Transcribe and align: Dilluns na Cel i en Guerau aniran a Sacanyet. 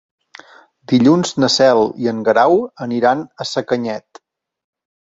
Dilluns 0.93 1.33
na 1.43 1.49
Cel 1.57 1.83
i 2.07 2.11
en 2.13 2.25
Guerau 2.31 2.59
aniran 2.87 3.23
a 3.43 3.49
Sacanyet. 3.53 4.25